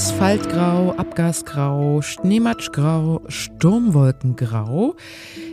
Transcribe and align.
Asphaltgrau, 0.00 0.92
Abgasgrau, 0.92 2.00
Schneematschgrau, 2.00 3.20
Sturmwolkengrau. 3.28 4.96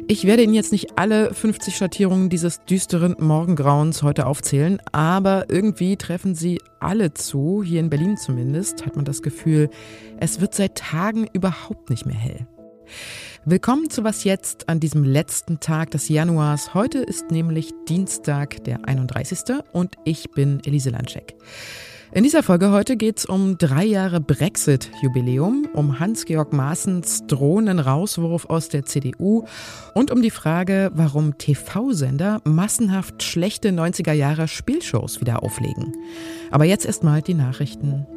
Ich 0.08 0.24
werde 0.24 0.44
Ihnen 0.44 0.54
jetzt 0.54 0.72
nicht 0.72 0.98
alle 0.98 1.34
50 1.34 1.76
Schattierungen 1.76 2.30
dieses 2.30 2.64
düsteren 2.64 3.18
Morgengrauens 3.20 4.04
heute 4.04 4.26
aufzählen, 4.26 4.80
aber 4.94 5.50
irgendwie 5.50 5.98
treffen 5.98 6.34
sie 6.34 6.62
alle 6.80 7.14
zu, 7.14 7.62
hier 7.62 7.82
in 7.82 7.90
Berlin 7.90 8.16
zumindest, 8.16 8.86
hat 8.86 8.96
man 8.96 9.04
das 9.04 9.22
Gefühl, 9.22 9.70
es 10.18 10.40
wird 10.40 10.56
seit 10.56 10.76
Tagen 10.76 11.28
überhaupt 11.34 11.90
nicht 11.90 12.06
mehr 12.06 12.16
hell. 12.16 12.48
Willkommen 13.44 13.90
zu 13.90 14.06
Was 14.06 14.24
jetzt 14.24 14.70
an 14.70 14.80
diesem 14.80 15.04
letzten 15.04 15.60
Tag 15.60 15.92
des 15.92 16.08
Januars. 16.08 16.74
Heute 16.74 17.00
ist 17.00 17.32
nämlich 17.32 17.74
Dienstag, 17.90 18.64
der 18.64 18.88
31. 18.88 19.58
und 19.74 19.96
ich 20.06 20.32
bin 20.32 20.62
Elise 20.64 20.92
Landscheck. 20.92 21.36
In 22.14 22.24
dieser 22.24 22.42
Folge 22.42 22.72
heute 22.72 22.96
geht 22.96 23.20
es 23.20 23.26
um 23.26 23.58
drei 23.58 23.84
Jahre 23.84 24.22
Brexit-Jubiläum, 24.22 25.68
um 25.74 26.00
Hans-Georg 26.00 26.54
Maaßens 26.54 27.28
drohenden 27.28 27.80
Rauswurf 27.80 28.46
aus 28.46 28.70
der 28.70 28.86
CDU 28.86 29.44
und 29.94 30.10
um 30.12 30.22
die 30.22 30.32
Frage, 30.32 30.90
warum 30.94 31.38
TV-Sender 31.38 32.42
massenhaft 32.46 33.24
schlechte 33.24 33.70
90er 33.70 34.14
Jahre 34.14 34.48
Spielshows 34.48 35.20
wieder 35.20 35.44
auflegen. 35.44 35.94
Aber 36.50 36.64
jetzt 36.64 36.86
erstmal 36.86 37.22
die 37.22 37.34
Nachrichten. 37.34 38.08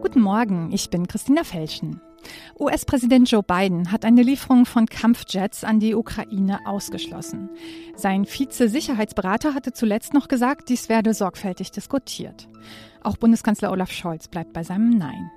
Guten 0.00 0.20
Morgen, 0.20 0.72
ich 0.72 0.90
bin 0.90 1.06
Christina 1.06 1.44
Felschen. 1.44 2.00
US-Präsident 2.58 3.30
Joe 3.30 3.42
Biden 3.42 3.90
hat 3.90 4.04
eine 4.04 4.22
Lieferung 4.22 4.66
von 4.66 4.86
Kampfjets 4.86 5.64
an 5.64 5.80
die 5.80 5.94
Ukraine 5.94 6.60
ausgeschlossen. 6.66 7.50
Sein 7.96 8.24
Vize-Sicherheitsberater 8.24 9.54
hatte 9.54 9.72
zuletzt 9.72 10.14
noch 10.14 10.28
gesagt, 10.28 10.68
dies 10.68 10.88
werde 10.88 11.14
sorgfältig 11.14 11.70
diskutiert. 11.70 12.48
Auch 13.02 13.16
Bundeskanzler 13.16 13.72
Olaf 13.72 13.90
Scholz 13.90 14.28
bleibt 14.28 14.52
bei 14.52 14.62
seinem 14.62 14.90
Nein. 14.90 15.30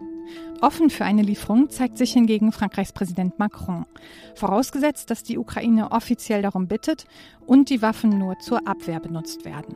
Offen 0.61 0.89
für 0.89 1.05
eine 1.05 1.21
Lieferung 1.21 1.69
zeigt 1.69 1.97
sich 1.97 2.13
hingegen 2.13 2.51
Frankreichs 2.51 2.93
Präsident 2.93 3.37
Macron, 3.39 3.85
vorausgesetzt, 4.35 5.09
dass 5.09 5.23
die 5.23 5.37
Ukraine 5.37 5.91
offiziell 5.91 6.41
darum 6.41 6.67
bittet 6.67 7.05
und 7.45 7.69
die 7.69 7.81
Waffen 7.81 8.17
nur 8.17 8.39
zur 8.39 8.67
Abwehr 8.67 8.99
benutzt 8.99 9.45
werden. 9.45 9.75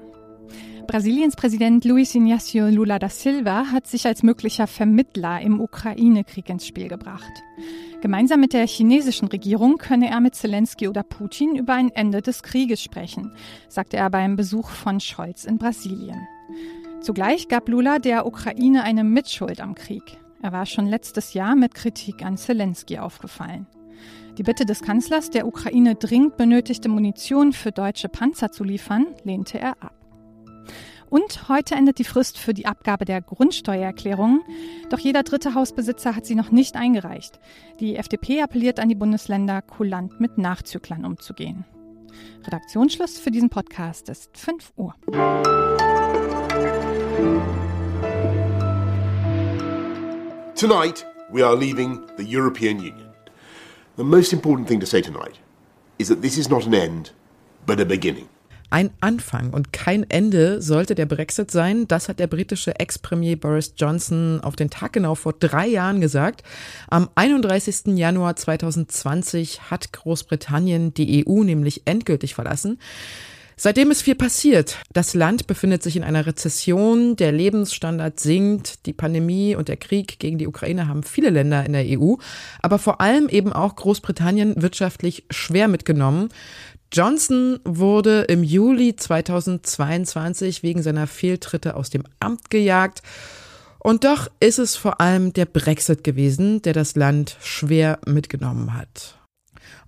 Brasiliens 0.90 1.36
Präsident 1.36 1.86
Luiz 1.86 2.16
Inácio 2.16 2.68
Lula 2.68 2.98
da 2.98 3.10
Silva 3.10 3.68
hat 3.72 3.86
sich 3.86 4.08
als 4.08 4.24
möglicher 4.24 4.66
Vermittler 4.66 5.40
im 5.40 5.62
Ukraine-Krieg 5.62 6.50
ins 6.50 6.66
Spiel 6.66 6.88
gebracht. 6.88 7.32
Gemeinsam 8.02 8.40
mit 8.40 8.54
der 8.54 8.66
chinesischen 8.66 9.28
Regierung 9.28 9.78
könne 9.78 10.10
er 10.10 10.20
mit 10.20 10.34
Zelensky 10.34 10.88
oder 10.88 11.04
Putin 11.04 11.56
über 11.56 11.76
ein 11.76 11.92
Ende 11.92 12.24
des 12.24 12.42
Krieges 12.42 12.82
sprechen, 12.82 13.32
sagte 13.68 13.98
er 13.98 14.10
beim 14.10 14.36
Besuch 14.36 14.72
von 14.72 15.00
Scholz 15.00 15.44
in 15.44 15.60
Brasilien. 15.60 16.28
Zugleich 17.02 17.48
gab 17.50 17.70
Lula 17.70 18.00
der 18.00 18.26
Ukraine 18.26 18.82
eine 18.82 19.04
Mitschuld 19.04 19.62
am 19.62 19.76
Krieg. 19.76 20.18
Er 20.42 20.54
war 20.54 20.66
schon 20.66 20.88
letztes 20.88 21.36
Jahr 21.36 21.56
mit 21.56 21.76
Kritik 21.76 22.26
an 22.26 22.36
Zelensky 22.36 22.98
aufgefallen. 22.98 23.68
Die 24.40 24.44
Bitte 24.44 24.66
des 24.66 24.82
Kanzlers, 24.82 25.30
der 25.30 25.46
Ukraine 25.46 25.94
dringend 25.94 26.36
benötigte 26.36 26.90
Munition 26.90 27.54
für 27.54 27.72
deutsche 27.72 28.10
Panzer 28.10 28.52
zu 28.52 28.64
liefern, 28.64 29.06
lehnte 29.24 29.60
er 29.60 29.74
ab. 29.84 29.99
Und 31.10 31.50
heute 31.50 31.76
endet 31.76 31.98
die 31.98 32.04
Frist 32.04 32.38
für 32.38 32.54
die 32.54 32.68
Abgabe 32.68 33.04
der 33.04 33.22
Grundsteuererklärung. 33.22 34.42
Doch 34.90 35.00
jeder 35.00 35.24
dritte 35.24 35.56
Hausbesitzer 35.56 36.16
hat 36.16 36.26
sie 36.26 36.36
noch 36.36 36.52
nicht 36.52 36.76
eingereicht. 36.76 37.40
Die 37.80 37.96
FDP 37.96 38.42
appelliert 38.42 38.80
an 38.80 38.90
die 38.90 38.96
Bundesländer, 38.96 39.62
kulant 39.64 40.20
mit 40.20 40.38
Nachzüglern 40.38 41.06
umzugehen. 41.06 41.66
Redaktionsschluss 42.46 43.18
für 43.18 43.32
diesen 43.32 43.50
Podcast 43.50 44.10
ist 44.10 44.38
5 44.38 44.74
Uhr. 44.76 44.94
Tonight, 50.56 51.06
we 51.32 51.46
are 51.46 51.56
leaving 51.56 52.02
the 52.18 52.38
European 52.38 52.78
Union. 52.78 53.10
The 53.98 54.04
most 54.04 54.32
important 54.32 54.68
thing 54.68 54.80
to 54.80 54.86
say 54.86 55.02
tonight 55.02 55.40
is 55.98 56.08
that 56.10 56.22
this 56.22 56.38
is 56.38 56.50
not 56.50 56.66
an 56.66 56.74
end, 56.74 57.14
but 57.66 57.80
a 57.80 57.86
beginning. 57.86 58.28
Ein 58.72 58.92
Anfang 59.00 59.52
und 59.52 59.74
kein 59.74 60.08
Ende 60.10 60.62
sollte 60.62 60.94
der 60.94 61.08
Brexit 61.08 61.50
sein. 61.50 61.88
Das 61.88 62.08
hat 62.08 62.20
der 62.20 62.28
britische 62.28 62.80
Ex-Premier 62.80 63.36
Boris 63.36 63.74
Johnson 63.78 64.42
auf 64.42 64.56
den 64.56 64.70
Tag 64.70 64.94
genau 64.94 65.16
vor 65.16 65.34
drei 65.34 65.66
Jahren 65.66 66.02
gesagt. 66.02 66.44
Am 66.88 67.10
31. 67.16 67.98
Januar 67.98 68.36
2020 68.36 69.72
hat 69.72 69.92
Großbritannien 69.92 70.94
die 70.94 71.26
EU 71.28 71.44
nämlich 71.44 71.82
endgültig 71.86 72.36
verlassen. 72.36 72.78
Seitdem 73.62 73.92
ist 73.92 74.04
viel 74.04 74.16
passiert. 74.16 74.78
Das 74.94 75.14
Land 75.14 75.46
befindet 75.46 75.84
sich 75.84 75.98
in 75.98 76.04
einer 76.06 76.26
Rezession, 76.26 77.18
der 77.18 77.34
Lebensstandard 77.34 78.18
sinkt, 78.18 78.86
die 78.86 78.94
Pandemie 78.94 79.54
und 79.54 79.68
der 79.68 79.76
Krieg 79.76 80.18
gegen 80.18 80.38
die 80.38 80.48
Ukraine 80.48 80.88
haben 80.88 81.04
viele 81.04 81.30
Länder 81.30 81.66
in 81.66 81.74
der 81.74 81.84
EU, 82.00 82.16
aber 82.62 82.80
vor 82.80 83.02
allem 83.02 83.28
eben 83.28 83.52
auch 83.52 83.76
Großbritannien 83.76 84.62
wirtschaftlich 84.62 85.26
schwer 85.30 85.68
mitgenommen. 85.68 86.30
Johnson 86.92 87.60
wurde 87.66 88.22
im 88.22 88.44
Juli 88.44 88.96
2022 88.96 90.64
wegen 90.64 90.82
seiner 90.82 91.06
Fehltritte 91.06 91.76
aus 91.76 91.92
dem 91.92 92.04
Amt 92.20 92.50
gejagt. 92.50 93.04
Und 93.78 94.04
doch 94.06 94.28
ist 94.40 94.58
es 94.58 94.76
vor 94.76 95.00
allem 95.00 95.32
der 95.32 95.46
Brexit 95.46 96.04
gewesen, 96.04 96.64
der 96.64 96.74
das 96.74 96.96
Land 96.96 97.38
schwer 97.42 98.00
mitgenommen 98.08 98.74
hat. 98.74 99.20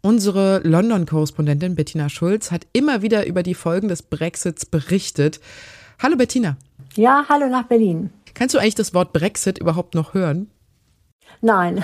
Unsere 0.01 0.59
London-Korrespondentin 0.63 1.75
Bettina 1.75 2.07
Schulz 2.07 2.51
hat 2.51 2.67
immer 2.71 3.01
wieder 3.01 3.25
über 3.25 3.41
die 3.41 3.55
Folgen 3.55 3.87
des 3.87 4.03
Brexits 4.03 4.65
berichtet. 4.67 5.39
Hallo 5.99 6.15
Bettina. 6.15 6.55
Ja, 6.95 7.25
hallo 7.29 7.47
nach 7.47 7.65
Berlin. 7.65 8.11
Kannst 8.35 8.53
du 8.53 8.59
eigentlich 8.59 8.75
das 8.75 8.93
Wort 8.93 9.11
Brexit 9.11 9.57
überhaupt 9.57 9.95
noch 9.95 10.13
hören? 10.13 10.51
Nein. 11.41 11.83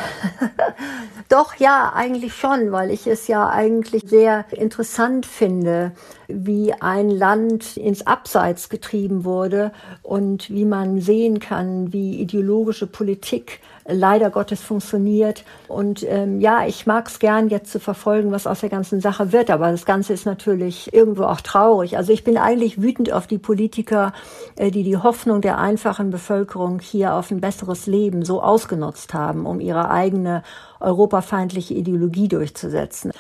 Doch, 1.30 1.56
ja, 1.56 1.92
eigentlich 1.94 2.36
schon, 2.36 2.72
weil 2.72 2.92
ich 2.92 3.08
es 3.08 3.28
ja 3.28 3.50
eigentlich 3.50 4.04
sehr 4.08 4.46
interessant 4.52 5.26
finde, 5.26 5.92
wie 6.28 6.74
ein 6.74 7.10
Land 7.10 7.78
ins 7.78 8.06
Abseits 8.06 8.70
getrieben 8.70 9.24
wurde 9.24 9.72
und 10.04 10.50
wie 10.50 10.66
man 10.66 11.00
sehen 11.02 11.40
kann, 11.40 11.94
wie 11.94 12.20
ideologische 12.20 12.88
Politik 12.88 13.60
leider 13.88 14.30
Gottes 14.30 14.62
funktioniert. 14.62 15.44
Und 15.68 16.04
ähm, 16.08 16.42
ja, 16.42 16.66
ich 16.68 16.86
mag 16.86 17.08
es 17.08 17.20
gern 17.20 17.50
jetzt 17.50 17.72
zu 17.72 17.80
verfolgen, 17.80 18.32
was 18.32 18.48
aus 18.48 18.60
der 18.60 18.70
ganzen 18.70 19.02
Sache 19.02 19.32
wird, 19.32 19.50
aber 19.50 19.72
das 19.72 19.86
Ganze 19.86 20.14
ist 20.14 20.26
natürlich 20.26 20.94
irgendwo 20.94 21.24
auch 21.24 21.42
traurig. 21.42 21.98
Also 21.98 22.12
ich 22.12 22.24
bin 22.24 22.38
eigentlich 22.38 22.82
wütend 22.82 23.12
auf 23.12 23.28
die 23.28 23.38
Politiker, 23.38 24.14
äh, 24.56 24.72
die 24.72 24.84
die 24.84 24.98
Hoffnung 24.98 25.42
der 25.42 25.58
einfachen 25.58 26.10
Bevölkerung 26.10 26.80
hier 26.80 27.14
auf 27.14 27.32
ein 27.32 27.42
besseres 27.42 27.88
Leben 27.88 28.26
so 28.26 28.42
ausgenutzt 28.42 29.14
haben, 29.14 29.46
um 29.46 29.60
ihre 29.60 29.90
eigene 29.90 30.44
europafeindliche 30.80 31.74
Ideologie 31.74 32.28
durchzusetzen. 32.28 33.12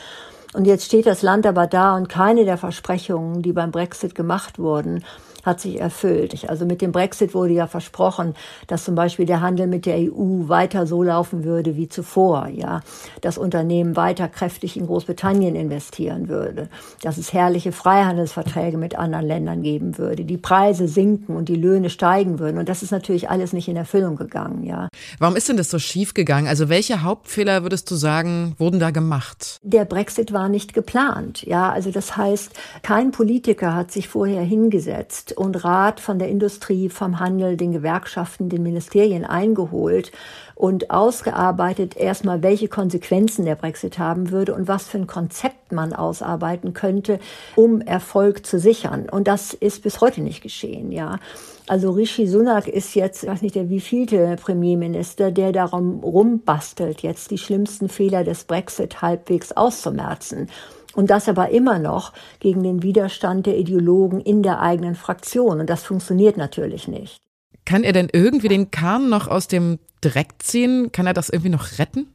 Und 0.58 0.66
jetzt 0.66 0.86
steht 0.86 1.06
das 1.06 1.22
Land 1.22 1.46
aber 1.46 1.68
da 1.68 1.96
und 1.96 2.10
keine 2.10 2.44
der 2.44 2.58
Versprechungen, 2.58 3.44
die 3.44 3.54
beim 3.54 3.70
Brexit 3.70 4.16
gemacht 4.16 4.58
wurden, 4.58 5.04
hat 5.48 5.62
sich 5.62 5.80
erfüllt. 5.80 6.48
Also 6.48 6.66
mit 6.66 6.82
dem 6.82 6.92
Brexit 6.92 7.34
wurde 7.34 7.54
ja 7.54 7.68
versprochen, 7.68 8.36
dass 8.68 8.84
zum 8.84 8.96
Beispiel 8.96 9.26
der 9.26 9.42
Handel 9.42 9.66
mit 9.66 9.86
der 9.86 9.96
EU 9.98 10.48
weiter 10.48 10.86
so 10.86 11.02
laufen 11.02 11.46
würde 11.46 11.78
wie 11.78 11.88
zuvor, 11.88 12.50
ja, 12.50 12.82
dass 13.22 13.38
Unternehmen 13.38 13.96
weiter 13.96 14.28
kräftig 14.28 14.76
in 14.78 14.86
Großbritannien 14.86 15.56
investieren 15.56 16.28
würde, 16.28 16.68
dass 17.02 17.18
es 17.18 17.32
herrliche 17.32 17.72
Freihandelsverträge 17.72 18.78
mit 18.78 18.98
anderen 18.98 19.26
Ländern 19.26 19.64
geben 19.64 19.98
würde, 19.98 20.26
die 20.26 20.38
Preise 20.38 20.88
sinken 20.90 21.36
und 21.38 21.48
die 21.48 21.56
Löhne 21.56 21.90
steigen 21.90 22.40
würden. 22.40 22.58
Und 22.58 22.68
das 22.68 22.84
ist 22.84 22.92
natürlich 22.92 23.30
alles 23.30 23.54
nicht 23.54 23.70
in 23.70 23.78
Erfüllung 23.78 24.18
gegangen, 24.18 24.64
ja. 24.64 24.90
Warum 25.18 25.38
ist 25.38 25.48
denn 25.48 25.58
das 25.58 25.70
so 25.70 25.80
schief 25.80 26.14
gegangen? 26.14 26.48
Also 26.48 26.68
welche 26.68 27.04
Hauptfehler 27.04 27.64
würdest 27.64 27.90
du 27.90 27.96
sagen, 27.96 28.56
wurden 28.58 28.82
da 28.82 28.92
gemacht? 28.92 29.60
Der 29.64 29.86
Brexit 29.86 30.34
war 30.34 30.50
nicht 30.50 30.74
geplant, 30.74 31.44
ja. 31.44 31.72
Also 31.72 31.92
das 31.92 32.18
heißt, 32.18 32.52
kein 32.84 33.12
Politiker 33.12 33.74
hat 33.74 33.94
sich 33.94 34.10
vorher 34.10 34.42
hingesetzt 34.42 35.37
und 35.38 35.64
Rat 35.64 36.00
von 36.00 36.20
der 36.20 36.30
Industrie, 36.30 36.90
vom 36.90 37.20
Handel, 37.20 37.58
den 37.58 37.72
Gewerkschaften, 37.72 38.50
den 38.50 38.64
Ministerien 38.64 39.24
eingeholt 39.24 40.12
und 40.56 40.90
ausgearbeitet 40.90 41.96
erstmal, 41.96 42.42
welche 42.42 42.68
Konsequenzen 42.68 43.46
der 43.46 43.56
Brexit 43.56 44.00
haben 44.00 44.32
würde 44.32 44.56
und 44.56 44.68
was 44.68 44.88
für 44.88 44.98
ein 44.98 45.08
Konzept 45.08 45.72
man 45.72 45.94
ausarbeiten 45.94 46.74
könnte, 46.74 47.20
um 47.56 47.82
Erfolg 47.82 48.46
zu 48.46 48.60
sichern. 48.60 49.08
Und 49.10 49.28
das 49.28 49.54
ist 49.54 49.84
bis 49.84 50.02
heute 50.02 50.22
nicht 50.22 50.42
geschehen, 50.42 50.92
ja. 50.92 51.20
Also 51.68 51.92
Rishi 51.92 52.28
Sunak 52.28 52.68
ist 52.68 52.96
jetzt, 52.96 53.24
ich 53.24 53.30
weiß 53.30 53.42
nicht, 53.42 53.56
der 53.56 53.70
wievielte 53.70 54.38
Premierminister, 54.42 55.32
der 55.32 55.52
darum 55.52 56.00
rumbastelt, 56.00 57.02
jetzt 57.02 57.30
die 57.30 57.38
schlimmsten 57.38 57.90
Fehler 57.90 58.24
des 58.24 58.46
Brexit 58.46 59.02
halbwegs 59.02 59.52
auszumerzen. 59.52 60.48
Und 60.98 61.12
das 61.12 61.30
aber 61.30 61.52
immer 61.52 61.78
noch 61.78 62.12
gegen 62.40 62.64
den 62.64 62.82
Widerstand 62.82 63.46
der 63.46 63.56
Ideologen 63.60 64.20
in 64.20 64.42
der 64.42 64.62
eigenen 64.62 64.96
Fraktion. 64.96 65.60
Und 65.60 65.70
das 65.70 65.84
funktioniert 65.84 66.38
natürlich 66.38 66.88
nicht. 66.88 67.22
Kann 67.66 67.84
er 67.84 67.94
denn 67.94 68.10
irgendwie 68.12 68.48
den 68.48 68.72
Kahn 68.72 69.08
noch 69.08 69.28
aus 69.28 69.48
dem 69.48 69.78
Dreck 70.02 70.30
ziehen? 70.40 70.92
Kann 70.92 71.06
er 71.06 71.14
das 71.14 71.30
irgendwie 71.30 71.52
noch 71.52 71.78
retten? 71.78 72.08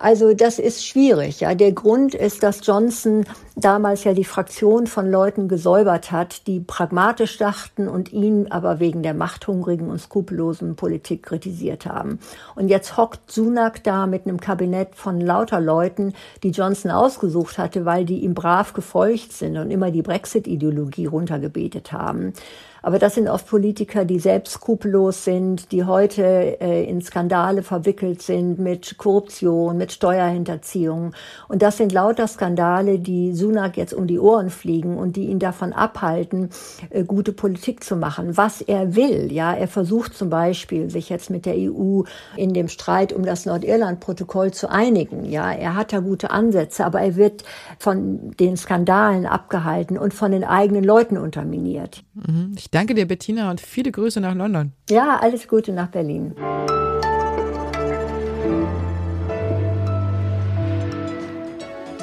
Also 0.00 0.32
das 0.32 0.58
ist 0.58 0.86
schwierig. 0.86 1.40
Ja, 1.40 1.54
der 1.54 1.72
Grund 1.72 2.14
ist, 2.14 2.42
dass 2.42 2.66
Johnson 2.66 3.26
damals 3.54 4.02
ja 4.04 4.14
die 4.14 4.24
Fraktion 4.24 4.86
von 4.86 5.10
Leuten 5.10 5.46
gesäubert 5.46 6.10
hat, 6.10 6.46
die 6.46 6.60
pragmatisch 6.60 7.36
dachten 7.36 7.86
und 7.86 8.10
ihn 8.10 8.50
aber 8.50 8.80
wegen 8.80 9.02
der 9.02 9.12
machthungrigen 9.12 9.90
und 9.90 10.00
skrupellosen 10.00 10.74
Politik 10.74 11.24
kritisiert 11.24 11.84
haben. 11.84 12.18
Und 12.54 12.68
jetzt 12.68 12.96
hockt 12.96 13.30
Sunak 13.30 13.84
da 13.84 14.06
mit 14.06 14.26
einem 14.26 14.40
Kabinett 14.40 14.94
von 14.94 15.20
lauter 15.20 15.60
Leuten, 15.60 16.14
die 16.42 16.50
Johnson 16.50 16.90
ausgesucht 16.90 17.58
hatte, 17.58 17.84
weil 17.84 18.06
die 18.06 18.20
ihm 18.20 18.32
brav 18.32 18.72
gefolgt 18.72 19.34
sind 19.34 19.58
und 19.58 19.70
immer 19.70 19.90
die 19.90 20.02
Brexit-Ideologie 20.02 21.06
runtergebetet 21.06 21.92
haben. 21.92 22.32
Aber 22.82 22.98
das 22.98 23.14
sind 23.14 23.28
oft 23.28 23.46
Politiker, 23.46 24.04
die 24.04 24.18
selbst 24.18 24.54
skrupellos 24.54 25.24
sind, 25.24 25.72
die 25.72 25.84
heute 25.84 26.60
äh, 26.60 26.84
in 26.84 27.02
Skandale 27.02 27.62
verwickelt 27.62 28.22
sind 28.22 28.58
mit 28.58 28.96
Korruption, 28.98 29.76
mit 29.76 29.92
Steuerhinterziehung. 29.92 31.12
Und 31.48 31.62
das 31.62 31.76
sind 31.76 31.92
lauter 31.92 32.26
Skandale, 32.26 32.98
die 32.98 33.34
Sunak 33.34 33.76
jetzt 33.76 33.94
um 33.94 34.06
die 34.06 34.18
Ohren 34.18 34.50
fliegen 34.50 34.96
und 34.96 35.16
die 35.16 35.26
ihn 35.26 35.38
davon 35.38 35.72
abhalten, 35.72 36.50
äh, 36.90 37.04
gute 37.04 37.32
Politik 37.32 37.84
zu 37.84 37.96
machen. 37.96 38.36
Was 38.36 38.60
er 38.60 38.96
will, 38.96 39.32
ja, 39.32 39.52
er 39.52 39.68
versucht 39.68 40.14
zum 40.14 40.30
Beispiel, 40.30 40.90
sich 40.90 41.08
jetzt 41.08 41.30
mit 41.30 41.46
der 41.46 41.54
EU 41.56 42.02
in 42.36 42.54
dem 42.54 42.68
Streit 42.68 43.12
um 43.12 43.24
das 43.24 43.46
Nordirland-Protokoll 43.46 44.52
zu 44.52 44.70
einigen. 44.70 45.24
Ja, 45.24 45.52
er 45.52 45.76
hat 45.76 45.92
da 45.92 46.00
gute 46.00 46.30
Ansätze, 46.30 46.84
aber 46.84 47.00
er 47.00 47.16
wird 47.16 47.44
von 47.78 48.30
den 48.38 48.56
Skandalen 48.56 49.26
abgehalten 49.26 49.98
und 49.98 50.14
von 50.14 50.32
den 50.32 50.44
eigenen 50.44 50.84
Leuten 50.84 51.18
unterminiert. 51.18 52.02
Mhm. 52.14 52.54
Ich 52.72 52.78
danke 52.78 52.94
dir, 52.94 53.04
Bettina, 53.04 53.50
und 53.50 53.60
viele 53.60 53.90
Grüße 53.90 54.20
nach 54.20 54.32
London. 54.32 54.70
Ja, 54.88 55.18
alles 55.20 55.48
Gute 55.48 55.72
nach 55.72 55.88
Berlin. 55.88 56.36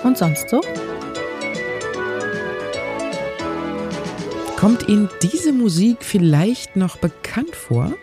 Und 0.03 0.17
sonst 0.17 0.49
so? 0.49 0.59
Kommt 4.57 4.89
Ihnen 4.89 5.07
diese 5.21 5.53
Musik 5.53 5.99
vielleicht 6.01 6.75
noch 6.75 6.97
bekannt 6.97 7.55
vor? 7.55 7.93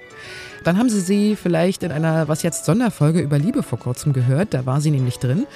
Dann 0.64 0.78
haben 0.78 0.88
Sie 0.88 1.00
sie 1.00 1.36
vielleicht 1.36 1.82
in 1.82 1.92
einer 1.92 2.28
Was 2.28 2.42
jetzt 2.42 2.64
Sonderfolge 2.64 3.20
über 3.20 3.38
Liebe 3.38 3.62
vor 3.62 3.78
kurzem 3.78 4.14
gehört, 4.14 4.54
da 4.54 4.64
war 4.64 4.80
sie 4.80 4.90
nämlich 4.90 5.18
drin. 5.18 5.46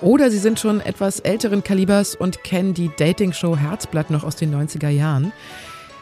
Oder 0.00 0.28
Sie 0.28 0.38
sind 0.38 0.58
schon 0.58 0.80
etwas 0.80 1.20
älteren 1.20 1.62
Kalibers 1.62 2.16
und 2.16 2.42
kennen 2.42 2.74
die 2.74 2.90
Dating-Show 2.96 3.56
Herzblatt 3.56 4.10
noch 4.10 4.24
aus 4.24 4.34
den 4.34 4.52
90er 4.52 4.88
Jahren. 4.88 5.32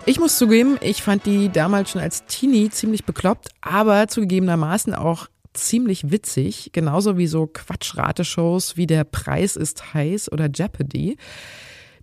Ich 0.08 0.20
muss 0.20 0.38
zugeben, 0.38 0.78
ich 0.82 1.02
fand 1.02 1.26
die 1.26 1.48
damals 1.48 1.90
schon 1.90 2.00
als 2.00 2.24
Teenie 2.26 2.70
ziemlich 2.70 3.04
bekloppt, 3.04 3.48
aber 3.60 4.06
zugegebenermaßen 4.06 4.94
auch 4.94 5.26
ziemlich 5.52 6.12
witzig, 6.12 6.70
genauso 6.72 7.18
wie 7.18 7.26
so 7.26 7.48
Quatschrateshows 7.48 8.76
wie 8.76 8.86
Der 8.86 9.02
Preis 9.02 9.56
ist 9.56 9.94
heiß 9.94 10.30
oder 10.30 10.48
Jeopardy. 10.48 11.16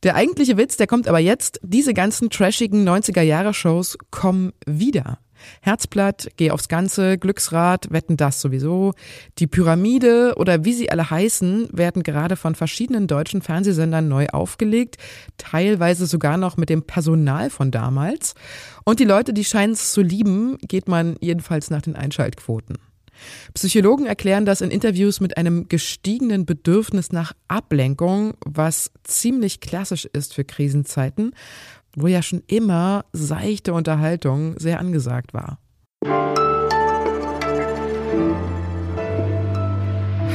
Der 0.04 0.16
eigentliche 0.16 0.58
Witz, 0.58 0.76
der 0.76 0.88
kommt 0.88 1.08
aber 1.08 1.20
jetzt. 1.20 1.62
Diese 1.64 1.94
ganzen 1.94 2.30
trashigen 2.30 2.88
90er-Jahre-Shows 2.88 3.98
kommen 4.12 4.52
wieder. 4.66 5.20
Herzblatt, 5.62 6.30
Geh 6.36 6.52
aufs 6.52 6.68
Ganze, 6.68 7.18
Glücksrad, 7.18 7.92
Wetten 7.92 8.18
das 8.18 8.42
sowieso. 8.42 8.94
Die 9.40 9.48
Pyramide 9.48 10.36
oder 10.38 10.66
wie 10.66 10.74
sie 10.74 10.92
alle 10.92 11.10
heißen, 11.10 11.70
werden 11.72 12.04
gerade 12.04 12.36
von 12.36 12.56
verschiedenen 12.56 13.08
deutschen 13.08 13.42
Fernsehsendern 13.42 14.08
neu 14.08 14.28
aufgelegt, 14.28 14.98
teilweise 15.38 16.06
sogar 16.06 16.38
noch 16.38 16.58
mit 16.58 16.70
dem 16.70 16.84
Personal 16.84 17.50
von 17.50 17.72
damals. 17.72 18.36
Und 18.84 19.00
die 19.00 19.06
Leute, 19.06 19.34
die 19.34 19.46
scheinen 19.46 19.74
es 19.74 19.94
zu 19.94 20.02
lieben, 20.02 20.58
geht 20.68 20.88
man 20.88 21.16
jedenfalls 21.22 21.70
nach 21.70 21.82
den 21.82 21.96
Einschaltquoten. 21.96 22.78
Psychologen 23.54 24.06
erklären 24.06 24.46
das 24.46 24.62
in 24.62 24.72
Interviews 24.72 25.20
mit 25.20 25.38
einem 25.38 25.68
gestiegenen 25.70 26.46
Bedürfnis 26.46 27.12
nach 27.12 27.34
Ablenkung, 27.48 28.34
was 28.46 28.92
ziemlich 29.04 29.60
klassisch 29.60 30.06
ist 30.06 30.34
für 30.34 30.44
Krisenzeiten 30.44 31.32
wo 31.96 32.08
ja 32.08 32.22
schon 32.22 32.44
immer 32.48 33.06
seichte 33.14 33.74
Unterhaltung 33.74 34.58
sehr 34.60 34.80
angesagt 34.80 35.34
war. 35.34 35.60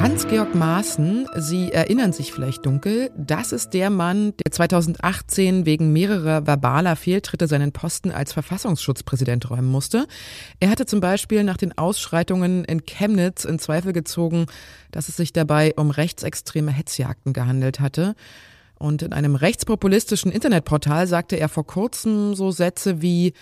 Hans-Georg 0.00 0.54
Maaßen, 0.54 1.26
Sie 1.36 1.72
erinnern 1.72 2.12
sich 2.12 2.32
vielleicht 2.32 2.64
dunkel, 2.64 3.10
das 3.16 3.50
ist 3.50 3.74
der 3.74 3.90
Mann, 3.90 4.32
der 4.36 4.52
2018 4.52 5.66
wegen 5.66 5.92
mehrerer 5.92 6.46
verbaler 6.46 6.94
Fehltritte 6.94 7.48
seinen 7.48 7.72
Posten 7.72 8.12
als 8.12 8.32
Verfassungsschutzpräsident 8.32 9.50
räumen 9.50 9.66
musste. 9.66 10.06
Er 10.60 10.70
hatte 10.70 10.86
zum 10.86 11.00
Beispiel 11.00 11.42
nach 11.42 11.56
den 11.56 11.76
Ausschreitungen 11.76 12.64
in 12.64 12.86
Chemnitz 12.86 13.44
in 13.44 13.58
Zweifel 13.58 13.92
gezogen, 13.92 14.46
dass 14.92 15.08
es 15.08 15.16
sich 15.16 15.32
dabei 15.32 15.74
um 15.76 15.90
rechtsextreme 15.90 16.70
Hetzjagden 16.70 17.32
gehandelt 17.32 17.80
hatte. 17.80 18.14
Und 18.78 19.02
in 19.02 19.12
einem 19.12 19.34
rechtspopulistischen 19.34 20.30
Internetportal 20.30 21.08
sagte 21.08 21.34
er 21.36 21.48
vor 21.48 21.66
kurzem 21.66 22.36
so 22.36 22.52
Sätze 22.52 23.02
wie 23.02 23.32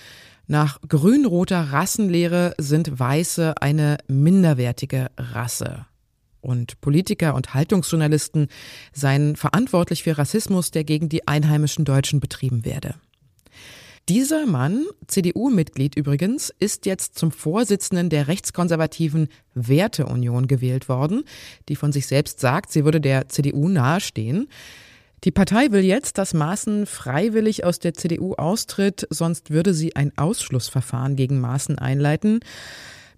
nach 0.47 0.81
grün-roter 0.89 1.73
Rassenlehre 1.73 2.55
sind 2.57 2.99
Weiße 2.99 3.61
eine 3.61 3.99
minderwertige 4.09 5.09
Rasse. 5.19 5.85
Und 6.47 6.81
Politiker 6.81 7.35
und 7.35 7.55
Haltungsjournalisten 7.55 8.47
seien 8.93 9.35
verantwortlich 9.35 10.05
für 10.05 10.17
Rassismus, 10.17 10.71
der 10.71 10.85
gegen 10.85 11.09
die 11.09 11.27
einheimischen 11.27 11.85
Deutschen 11.85 12.21
betrieben 12.21 12.65
werde. 12.65 12.95
Dieser 14.09 14.47
Mann, 14.47 14.87
CDU-Mitglied 15.09 15.97
übrigens, 15.97 16.55
ist 16.61 16.87
jetzt 16.87 17.19
zum 17.19 17.33
Vorsitzenden 17.33 18.09
der 18.09 18.29
rechtskonservativen 18.29 19.29
Werteunion 19.55 20.47
gewählt 20.47 20.89
worden, 20.89 21.25
die 21.69 21.75
von 21.75 21.91
sich 21.91 22.07
selbst 22.07 22.39
sagt, 22.39 22.71
sie 22.71 22.85
würde 22.85 23.01
der 23.01 23.29
CDU 23.29 23.69
nahestehen. 23.69 24.47
Die 25.25 25.33
Partei 25.33 25.73
will 25.73 25.83
jetzt, 25.83 26.19
dass 26.19 26.35
Maaßen 26.35 26.87
freiwillig 26.87 27.65
aus 27.65 27.81
der 27.81 27.95
CDU 27.95 28.35
austritt, 28.35 29.09
sonst 29.11 29.51
würde 29.51 29.75
sie 29.75 29.97
ein 29.97 30.13
Ausschlussverfahren 30.17 31.17
gegen 31.17 31.41
Maaßen 31.41 31.77
einleiten. 31.77 32.39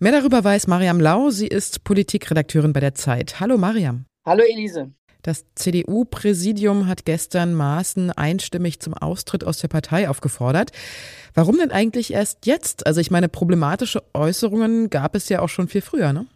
Mehr 0.00 0.12
darüber 0.12 0.44
weiß 0.44 0.68
Mariam 0.68 1.00
Lau. 1.00 1.30
Sie 1.30 1.48
ist 1.48 1.82
Politikredakteurin 1.82 2.72
bei 2.72 2.78
der 2.78 2.94
Zeit. 2.94 3.40
Hallo 3.40 3.58
Mariam. 3.58 4.04
Hallo 4.24 4.44
Elise. 4.44 4.92
Das 5.22 5.44
CDU-Präsidium 5.56 6.86
hat 6.86 7.04
gestern 7.04 7.52
Maaßen 7.54 8.12
einstimmig 8.12 8.78
zum 8.78 8.94
Austritt 8.94 9.42
aus 9.42 9.58
der 9.58 9.66
Partei 9.66 10.08
aufgefordert. 10.08 10.70
Warum 11.34 11.58
denn 11.58 11.72
eigentlich 11.72 12.12
erst 12.12 12.46
jetzt? 12.46 12.86
Also 12.86 13.00
ich 13.00 13.10
meine, 13.10 13.28
problematische 13.28 14.04
Äußerungen 14.14 14.88
gab 14.88 15.16
es 15.16 15.28
ja 15.30 15.40
auch 15.40 15.48
schon 15.48 15.66
viel 15.66 15.80
früher, 15.80 16.12
ne? 16.12 16.26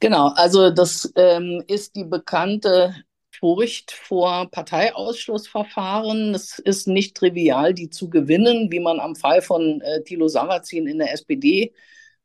Genau, 0.00 0.28
also 0.34 0.68
das 0.68 1.10
ähm, 1.16 1.64
ist 1.66 1.96
die 1.96 2.04
bekannte 2.04 2.94
Furcht 3.30 3.90
vor 3.90 4.50
Parteiausschlussverfahren. 4.50 6.34
Es 6.34 6.58
ist 6.58 6.86
nicht 6.86 7.16
trivial, 7.16 7.72
die 7.72 7.88
zu 7.88 8.10
gewinnen, 8.10 8.70
wie 8.70 8.80
man 8.80 9.00
am 9.00 9.16
Fall 9.16 9.40
von 9.40 9.80
äh, 9.80 10.02
Thilo 10.02 10.28
Sarrazin 10.28 10.86
in 10.86 10.98
der 10.98 11.14
SPD 11.14 11.72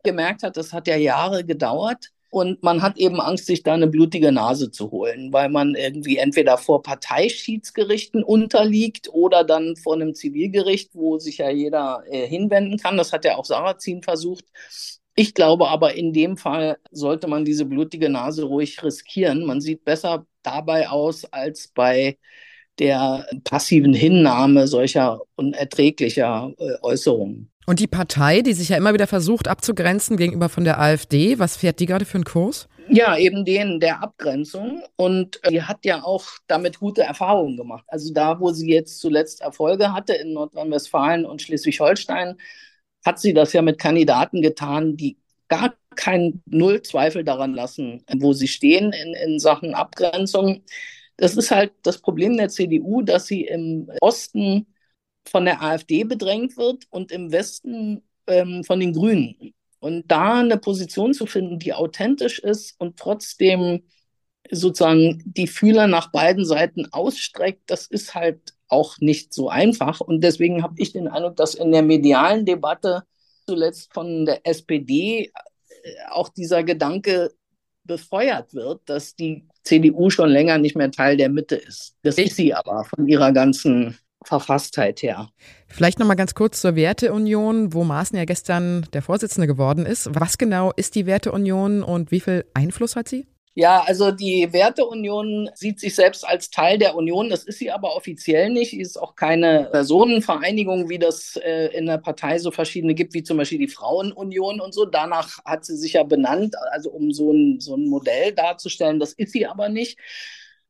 gemerkt 0.03 0.43
hat. 0.43 0.57
Das 0.57 0.73
hat 0.73 0.87
ja 0.87 0.95
Jahre 0.95 1.45
gedauert. 1.45 2.11
Und 2.29 2.63
man 2.63 2.81
hat 2.81 2.97
eben 2.97 3.21
Angst, 3.21 3.45
sich 3.45 3.61
da 3.61 3.75
eine 3.75 3.85
blutige 3.85 4.31
Nase 4.31 4.71
zu 4.71 4.89
holen, 4.89 5.31
weil 5.31 5.49
man 5.49 5.75
irgendwie 5.75 6.17
entweder 6.17 6.57
vor 6.57 6.81
Parteischiedsgerichten 6.81 8.23
unterliegt 8.23 9.07
oder 9.13 9.43
dann 9.43 9.75
vor 9.75 9.93
einem 9.93 10.15
Zivilgericht, 10.15 10.95
wo 10.95 11.19
sich 11.19 11.37
ja 11.37 11.51
jeder 11.51 12.03
äh, 12.09 12.25
hinwenden 12.27 12.79
kann. 12.79 12.97
Das 12.97 13.13
hat 13.13 13.23
ja 13.23 13.35
auch 13.35 13.45
Sarrazin 13.45 14.01
versucht. 14.01 14.45
Ich 15.15 15.35
glaube 15.35 15.67
aber, 15.69 15.93
in 15.93 16.11
dem 16.11 16.37
Fall 16.37 16.77
sollte 16.91 17.27
man 17.27 17.45
diese 17.45 17.65
blutige 17.65 18.09
Nase 18.09 18.45
ruhig 18.45 18.81
riskieren. 18.83 19.45
Man 19.45 19.61
sieht 19.61 19.85
besser 19.85 20.25
dabei 20.41 20.89
aus 20.89 21.25
als 21.25 21.67
bei 21.67 22.17
der 22.79 23.27
passiven 23.43 23.93
Hinnahme 23.93 24.67
solcher 24.67 25.21
unerträglicher 25.35 26.53
äh, 26.57 26.77
Äußerungen. 26.81 27.52
Und 27.65 27.79
die 27.79 27.87
Partei, 27.87 28.41
die 28.41 28.53
sich 28.53 28.69
ja 28.69 28.77
immer 28.77 28.93
wieder 28.93 29.07
versucht 29.07 29.47
abzugrenzen 29.47 30.17
gegenüber 30.17 30.49
von 30.49 30.63
der 30.63 30.79
AfD, 30.79 31.39
was 31.39 31.57
fährt 31.57 31.79
die 31.79 31.85
gerade 31.85 32.05
für 32.05 32.15
einen 32.15 32.25
Kurs? 32.25 32.67
Ja, 32.89 33.17
eben 33.17 33.45
den 33.45 33.79
der 33.79 34.03
Abgrenzung. 34.03 34.83
Und 34.95 35.39
die 35.49 35.61
hat 35.61 35.85
ja 35.85 36.03
auch 36.03 36.25
damit 36.47 36.79
gute 36.79 37.03
Erfahrungen 37.03 37.55
gemacht. 37.57 37.85
Also 37.87 38.13
da, 38.13 38.39
wo 38.39 38.51
sie 38.51 38.69
jetzt 38.69 38.99
zuletzt 38.99 39.41
Erfolge 39.41 39.93
hatte 39.93 40.13
in 40.13 40.33
Nordrhein-Westfalen 40.33 41.25
und 41.25 41.41
Schleswig-Holstein, 41.41 42.35
hat 43.05 43.19
sie 43.19 43.33
das 43.33 43.53
ja 43.53 43.61
mit 43.61 43.79
Kandidaten 43.79 44.41
getan, 44.41 44.97
die 44.97 45.17
gar 45.47 45.73
keinen 45.95 46.41
Null 46.45 46.81
Zweifel 46.81 47.23
daran 47.23 47.53
lassen, 47.53 48.03
wo 48.17 48.33
sie 48.33 48.47
stehen 48.47 48.91
in, 48.91 49.13
in 49.13 49.39
Sachen 49.39 49.75
Abgrenzung. 49.75 50.63
Das 51.17 51.37
ist 51.37 51.51
halt 51.51 51.71
das 51.83 51.99
Problem 51.99 52.37
der 52.37 52.49
CDU, 52.49 53.01
dass 53.01 53.27
sie 53.27 53.43
im 53.43 53.89
Osten 54.01 54.65
von 55.27 55.45
der 55.45 55.61
AfD 55.61 56.03
bedrängt 56.03 56.57
wird 56.57 56.85
und 56.89 57.11
im 57.11 57.31
Westen 57.31 58.03
ähm, 58.27 58.63
von 58.63 58.79
den 58.79 58.93
Grünen. 58.93 59.53
Und 59.79 60.09
da 60.09 60.39
eine 60.39 60.57
Position 60.57 61.13
zu 61.13 61.25
finden, 61.25 61.59
die 61.59 61.73
authentisch 61.73 62.39
ist 62.39 62.79
und 62.79 62.97
trotzdem 62.97 63.83
sozusagen 64.49 65.21
die 65.25 65.47
Fühler 65.47 65.87
nach 65.87 66.11
beiden 66.11 66.45
Seiten 66.45 66.87
ausstreckt, 66.91 67.63
das 67.67 67.87
ist 67.87 68.15
halt 68.15 68.53
auch 68.67 68.97
nicht 68.99 69.33
so 69.33 69.49
einfach. 69.49 69.99
Und 70.01 70.23
deswegen 70.23 70.63
habe 70.63 70.75
ich 70.77 70.93
den 70.93 71.07
Eindruck, 71.07 71.35
dass 71.35 71.55
in 71.55 71.71
der 71.71 71.83
medialen 71.83 72.45
Debatte 72.45 73.03
zuletzt 73.45 73.93
von 73.93 74.25
der 74.25 74.45
SPD 74.45 75.25
äh, 75.25 75.31
auch 76.11 76.29
dieser 76.29 76.63
Gedanke 76.63 77.31
befeuert 77.83 78.53
wird, 78.53 78.81
dass 78.85 79.15
die 79.15 79.47
CDU 79.63 80.09
schon 80.09 80.29
länger 80.29 80.57
nicht 80.57 80.75
mehr 80.75 80.91
Teil 80.91 81.17
der 81.17 81.29
Mitte 81.29 81.55
ist. 81.55 81.95
Das 82.01 82.17
ist 82.17 82.35
sie 82.35 82.53
aber 82.53 82.85
von 82.85 83.07
ihrer 83.07 83.31
ganzen 83.33 83.97
Verfasstheit 84.25 85.01
her. 85.01 85.29
Vielleicht 85.67 85.99
noch 85.99 86.07
mal 86.07 86.15
ganz 86.15 86.33
kurz 86.33 86.61
zur 86.61 86.75
Werteunion, 86.75 87.73
wo 87.73 87.83
Maaßen 87.83 88.17
ja 88.17 88.25
gestern 88.25 88.85
der 88.93 89.01
Vorsitzende 89.01 89.47
geworden 89.47 89.85
ist. 89.85 90.09
Was 90.13 90.37
genau 90.37 90.71
ist 90.75 90.95
die 90.95 91.05
Werteunion 91.05 91.83
und 91.83 92.11
wie 92.11 92.19
viel 92.19 92.45
Einfluss 92.53 92.95
hat 92.95 93.07
sie? 93.07 93.25
Ja, 93.55 93.83
also 93.85 94.09
die 94.09 94.51
Werteunion 94.51 95.47
sieht 95.53 95.79
sich 95.79 95.93
selbst 95.93 96.27
als 96.27 96.49
Teil 96.49 96.79
der 96.79 96.95
Union. 96.95 97.29
Das 97.29 97.43
ist 97.43 97.59
sie 97.59 97.69
aber 97.69 97.95
offiziell 97.95 98.49
nicht. 98.49 98.71
Sie 98.71 98.81
ist 98.81 98.97
auch 98.97 99.15
keine 99.15 99.69
Personenvereinigung, 99.71 100.89
wie 100.89 100.97
das 100.97 101.35
äh, 101.35 101.67
in 101.67 101.85
der 101.85 101.99
Partei 101.99 102.39
so 102.39 102.49
verschiedene 102.49 102.95
gibt, 102.95 103.13
wie 103.13 103.21
zum 103.21 103.37
Beispiel 103.37 103.59
die 103.59 103.67
Frauenunion 103.67 104.59
und 104.59 104.73
so. 104.73 104.85
Danach 104.85 105.37
hat 105.45 105.65
sie 105.65 105.77
sich 105.77 105.93
ja 105.93 106.03
benannt, 106.03 106.55
also 106.71 106.89
um 106.89 107.11
so 107.11 107.31
ein, 107.31 107.59
so 107.59 107.75
ein 107.75 107.87
Modell 107.89 108.31
darzustellen. 108.31 108.99
Das 108.99 109.13
ist 109.13 109.33
sie 109.33 109.45
aber 109.45 109.69
nicht. 109.69 109.99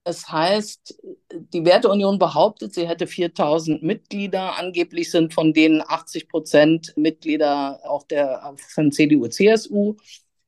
Das 0.06 0.30
heißt, 0.30 1.02
die 1.32 1.64
Werteunion 1.64 2.20
behauptet, 2.20 2.74
sie 2.74 2.88
hätte 2.88 3.08
4000 3.08 3.84
Mitglieder. 3.84 4.58
Angeblich 4.60 5.10
sind 5.10 5.34
von 5.34 5.54
denen 5.54 5.82
80 5.82 6.28
Prozent 6.28 6.94
Mitglieder 6.98 7.80
auch 7.84 8.04
der, 8.04 8.54
von 8.58 8.92
CDU, 8.92 9.28
CSU. 9.28 9.96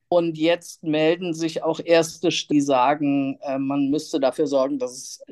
Und 0.08 0.36
jetzt 0.36 0.82
melden 0.82 1.32
sich 1.32 1.62
auch 1.62 1.80
Erste, 1.80 2.28
die 2.28 2.60
sagen, 2.60 3.38
äh, 3.40 3.58
man 3.58 3.90
müsste 3.90 4.20
dafür 4.20 4.46
sorgen, 4.46 4.78
dass 4.78 4.92
es 4.92 5.22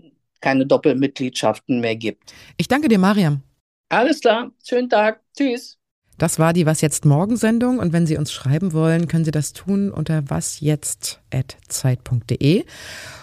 keine 0.40 0.66
Doppelmitgliedschaften 0.66 1.80
mehr 1.80 1.96
gibt. 1.96 2.34
Ich 2.56 2.66
danke 2.66 2.88
dir, 2.88 2.98
Mariam. 2.98 3.42
Alles 3.88 4.20
klar. 4.20 4.50
Schönen 4.62 4.88
Tag. 4.88 5.22
Tschüss. 5.36 5.78
Das 6.16 6.38
war 6.38 6.52
die 6.52 6.64
Was 6.64 6.80
jetzt 6.80 7.04
morgen 7.04 7.36
Sendung 7.36 7.80
und 7.80 7.92
wenn 7.92 8.06
Sie 8.06 8.16
uns 8.16 8.32
schreiben 8.32 8.72
wollen, 8.72 9.08
können 9.08 9.24
Sie 9.24 9.32
das 9.32 9.52
tun 9.52 9.90
unter 9.90 10.30
wasjetzt@zeit.de. 10.30 12.64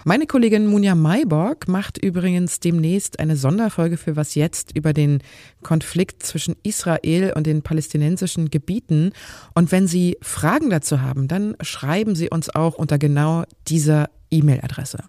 Meine 0.03 0.27
Kollegin 0.27 0.67
Munja 0.67 0.93
Mayborg 0.95 1.69
macht 1.69 1.97
übrigens 1.97 2.59
demnächst 2.59 3.19
eine 3.19 3.37
Sonderfolge 3.37 3.95
für 3.95 4.17
Was 4.17 4.35
jetzt 4.35 4.75
über 4.75 4.91
den 4.91 5.19
Konflikt 5.63 6.23
zwischen 6.23 6.57
Israel 6.63 7.31
und 7.33 7.47
den 7.47 7.61
palästinensischen 7.61 8.49
Gebieten 8.49 9.13
und 9.53 9.71
wenn 9.71 9.87
Sie 9.87 10.17
Fragen 10.21 10.69
dazu 10.69 10.99
haben, 11.01 11.29
dann 11.29 11.55
schreiben 11.61 12.15
Sie 12.15 12.29
uns 12.29 12.49
auch 12.49 12.75
unter 12.75 12.97
genau 12.97 13.45
dieser 13.67 14.09
E-Mail-Adresse. 14.31 15.05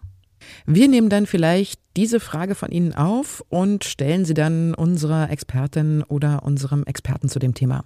Wir 0.67 0.89
nehmen 0.89 1.09
dann 1.09 1.27
vielleicht 1.27 1.81
diese 1.97 2.21
Frage 2.21 2.55
von 2.55 2.71
Ihnen 2.71 2.95
auf 2.95 3.45
und 3.49 3.85
stellen 3.85 4.25
sie 4.25 4.35
dann 4.35 4.75
unserer 4.75 5.31
Expertin 5.31 6.03
oder 6.03 6.43
unserem 6.43 6.85
Experten 6.85 7.29
zu 7.29 7.39
dem 7.39 7.55
Thema. 7.55 7.85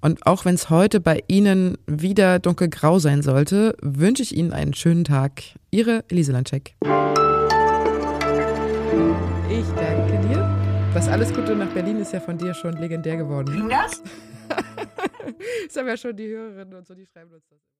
Und 0.00 0.24
auch 0.26 0.44
wenn 0.44 0.54
es 0.54 0.70
heute 0.70 1.00
bei 1.00 1.24
Ihnen 1.26 1.76
wieder 1.86 2.38
dunkelgrau 2.38 3.00
sein 3.00 3.22
sollte, 3.22 3.76
wünsche 3.82 4.22
ich 4.22 4.36
Ihnen 4.36 4.52
einen 4.52 4.74
schönen 4.74 5.04
Tag. 5.04 5.42
Ihre 5.70 6.04
Elise 6.08 6.32
Landcheck. 6.32 6.76
Ich 9.50 9.66
danke 9.76 10.28
dir. 10.28 10.58
Das 10.94 11.08
alles 11.08 11.32
Gute 11.32 11.56
nach 11.56 11.68
Berlin 11.70 11.98
ist 11.98 12.12
ja 12.12 12.20
von 12.20 12.38
dir 12.38 12.54
schon 12.54 12.74
legendär 12.74 13.16
geworden. 13.16 13.68
Was? 13.68 14.02
das 15.66 15.76
haben 15.76 15.88
ja 15.88 15.96
schon 15.96 16.16
die 16.16 16.28
Hörerinnen 16.28 16.74
und 16.74 16.86
so, 16.86 16.94
die 16.94 17.06
schreiben 17.06 17.32
uns 17.32 17.44
das. 17.48 17.77